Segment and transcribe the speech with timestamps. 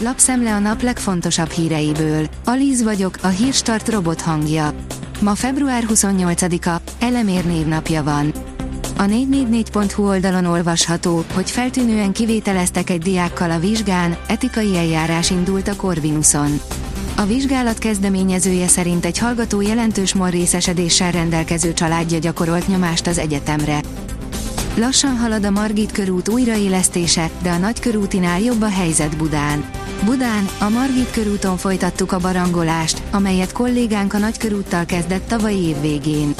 [0.00, 2.28] lapszemle a nap legfontosabb híreiből.
[2.44, 4.72] Alíz vagyok, a hírstart robot hangja.
[5.20, 8.32] Ma február 28-a, Elemér névnapja van.
[8.96, 15.76] A 444.hu oldalon olvasható, hogy feltűnően kivételeztek egy diákkal a vizsgán, etikai eljárás indult a
[15.76, 16.60] Corvinuson.
[17.16, 23.80] A vizsgálat kezdeményezője szerint egy hallgató jelentős részesedéssel rendelkező családja gyakorolt nyomást az egyetemre.
[24.78, 29.70] Lassan halad a Margit körút újraélesztése, de a Nagykörútinál jobb a helyzet Budán.
[30.04, 36.34] Budán, a Margit körúton folytattuk a barangolást, amelyet kollégánk a Nagykörúttal kezdett tavalyi év végén.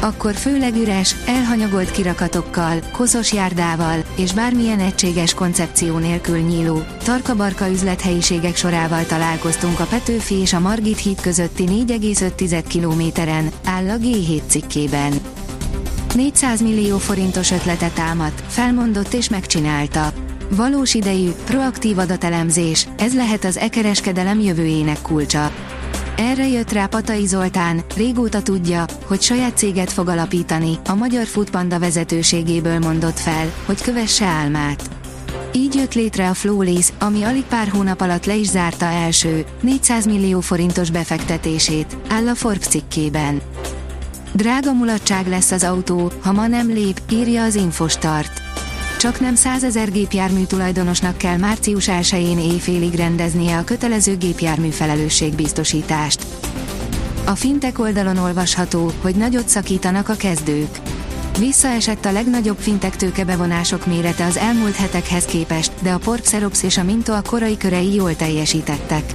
[0.00, 8.56] Akkor főleg üres, elhanyagolt kirakatokkal, koszos járdával és bármilyen egységes koncepció nélkül nyíló, tarkabarka üzlethelyiségek
[8.56, 15.12] sorával találkoztunk a Petőfi és a Margit híd közötti 4,5 kilométeren, áll a G7 cikkében.
[16.14, 20.12] 400 millió forintos ötletet támadt, felmondott és megcsinálta.
[20.50, 25.52] Valós idejű, proaktív adatelemzés, ez lehet az e-kereskedelem jövőjének kulcsa.
[26.16, 31.78] Erre jött rá Patai Zoltán, régóta tudja, hogy saját céget fog alapítani, a Magyar Foodpanda
[31.78, 34.90] vezetőségéből mondott fel, hogy kövesse álmát.
[35.52, 40.06] Így jött létre a Flowlease, ami alig pár hónap alatt le is zárta első, 400
[40.06, 43.40] millió forintos befektetését, áll a Forbes cikkében.
[44.38, 48.42] Drága mulatság lesz az autó, ha ma nem lép, írja az Infostart.
[48.98, 56.26] Csak nem 100 ezer gépjármű tulajdonosnak kell március 1-én éjfélig rendeznie a kötelező gépjármű felelősségbiztosítást.
[57.24, 60.78] A fintek oldalon olvasható, hogy nagyot szakítanak a kezdők.
[61.38, 66.84] Visszaesett a legnagyobb fintek tőkebevonások mérete az elmúlt hetekhez képest, de a Porpserops és a
[66.84, 69.14] Minto a korai körei jól teljesítettek.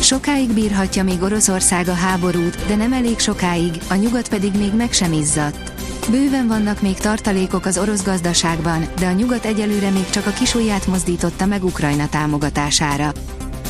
[0.00, 4.92] Sokáig bírhatja még Oroszország a háborút, de nem elég sokáig, a nyugat pedig még meg
[4.92, 5.72] sem izzadt.
[6.10, 10.86] Bőven vannak még tartalékok az orosz gazdaságban, de a nyugat egyelőre még csak a kisujját
[10.86, 13.12] mozdította meg Ukrajna támogatására.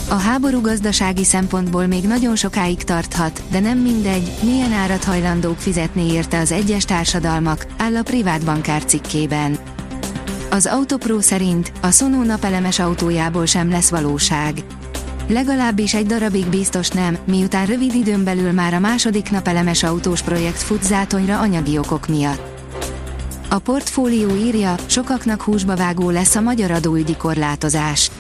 [0.09, 6.13] A háború gazdasági szempontból még nagyon sokáig tarthat, de nem mindegy, milyen árat hajlandók fizetni
[6.13, 9.59] érte az egyes társadalmak, áll a privát bankár cikkében.
[10.51, 14.65] Az Autopro szerint a Sono napelemes autójából sem lesz valóság.
[15.29, 20.63] Legalábbis egy darabig biztos nem, miután rövid időn belül már a második napelemes autós projekt
[20.63, 22.59] fut zátonyra anyagi okok miatt.
[23.49, 28.11] A portfólió írja, sokaknak húsba vágó lesz a magyar adóügyi korlátozás.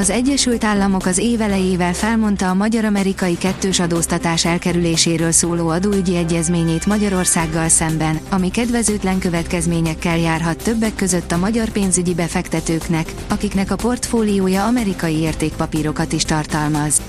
[0.00, 6.86] Az Egyesült Államok az év elejével felmondta a magyar-amerikai kettős adóztatás elkerüléséről szóló adóügyi egyezményét
[6.86, 14.64] Magyarországgal szemben, ami kedvezőtlen következményekkel járhat többek között a magyar pénzügyi befektetőknek, akiknek a portfóliója
[14.66, 17.02] amerikai értékpapírokat is tartalmaz.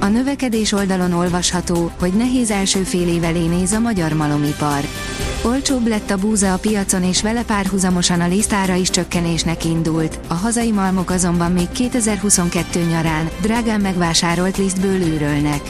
[0.00, 4.84] A növekedés oldalon olvasható, hogy nehéz első fél év elé néz a magyar malomipar.
[5.46, 10.34] Olcsóbb lett a búza a piacon és vele párhuzamosan a lisztára is csökkenésnek indult, a
[10.34, 15.60] hazai malmok azonban még 2022 nyarán drágán megvásárolt lisztből őrölnek.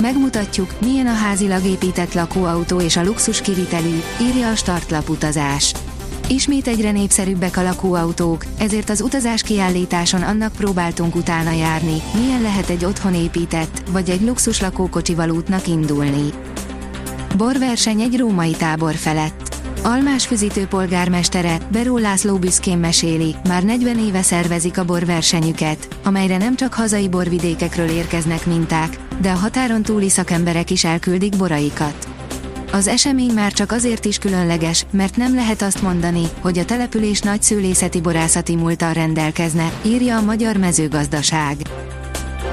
[0.00, 5.74] Megmutatjuk, milyen a házilag épített lakóautó és a luxus kivitelű, írja a startlap utazás.
[6.28, 12.68] Ismét egyre népszerűbbek a lakóautók, ezért az utazás kiállításon annak próbáltunk utána járni, milyen lehet
[12.68, 16.30] egy otthon épített, vagy egy luxus lakókocsival útnak indulni.
[17.36, 19.56] Borverseny egy római tábor felett.
[19.82, 26.56] Almás füzítő polgármestere, Beró László büszkén meséli, már 40 éve szervezik a borversenyüket, amelyre nem
[26.56, 32.08] csak hazai borvidékekről érkeznek minták, de a határon túli szakemberek is elküldik boraikat.
[32.72, 37.20] Az esemény már csak azért is különleges, mert nem lehet azt mondani, hogy a település
[37.20, 41.56] nagy szőlészeti borászati múltal rendelkezne, írja a Magyar Mezőgazdaság.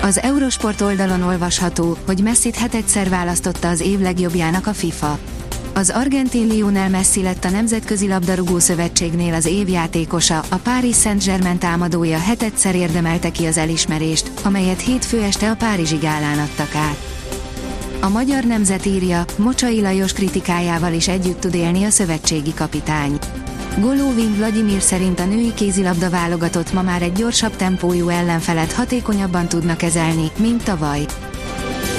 [0.01, 5.19] Az Eurosport oldalon olvasható, hogy Messit hetedszer választotta az év legjobbjának a FIFA.
[5.73, 11.57] Az argentin Lionel Messi lett a Nemzetközi Labdarúgó Szövetségnél az év játékosa, a Paris Saint-Germain
[11.57, 16.97] támadója hetedszer érdemelte ki az elismerést, amelyet hétfő este a Párizsi gálán adtak át.
[18.01, 23.19] A magyar nemzet írja, Mocsai Lajos kritikájával is együtt tud élni a szövetségi kapitány.
[23.79, 29.75] Golovin Vladimir szerint a női kézilabda válogatott ma már egy gyorsabb tempójú ellenfelet hatékonyabban tudna
[29.75, 31.05] kezelni, mint tavaly.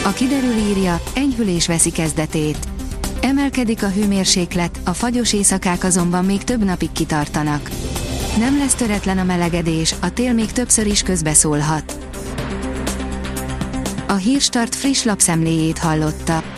[0.05, 2.58] A kiderül írja, enyhülés veszi kezdetét.
[3.20, 7.70] Emelkedik a hőmérséklet, a fagyos éjszakák azonban még több napig kitartanak.
[8.38, 11.99] Nem lesz töretlen a melegedés, a tél még többször is közbeszólhat.
[14.06, 16.57] A Hírstart friss lapszemléjét hallotta.